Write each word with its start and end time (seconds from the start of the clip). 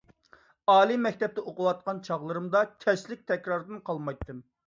ئالىي 0.75 0.97
مەكتەپتە 1.01 1.43
ئوقۇۋاتقان 1.51 2.01
چاغلىرىمدا، 2.09 2.63
كەچلىك 2.87 3.23
تەكراردىن 3.33 3.87
قالمايتتىم. 3.91 4.43